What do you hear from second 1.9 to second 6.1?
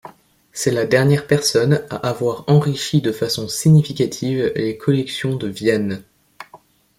à avoir enrichi de façon significative les collections de Vienne.